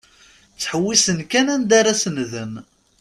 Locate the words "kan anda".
1.31-1.73